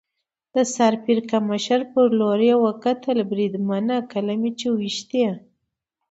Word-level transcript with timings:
د 0.53 0.55
سر 0.73 0.93
پړکمشر 1.03 1.81
په 1.93 2.01
لور 2.19 2.39
یې 2.49 2.55
وکتل، 2.65 3.17
بریدمنه، 3.29 3.97
کله 4.11 4.33
چې 4.59 4.67
مې 4.69 4.75
وېشتی. 4.79 5.23